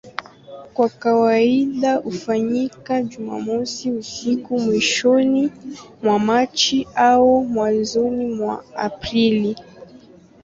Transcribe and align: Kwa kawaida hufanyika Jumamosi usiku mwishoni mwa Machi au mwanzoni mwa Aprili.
Kwa 0.73 0.89
kawaida 0.89 1.95
hufanyika 1.95 3.01
Jumamosi 3.01 3.91
usiku 3.91 4.59
mwishoni 4.59 5.51
mwa 6.03 6.19
Machi 6.19 6.87
au 6.95 7.43
mwanzoni 7.45 8.25
mwa 8.35 8.63
Aprili. 8.75 9.55